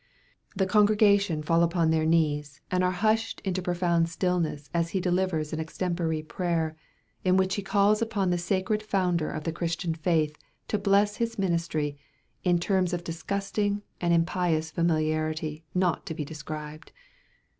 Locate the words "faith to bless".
9.93-11.17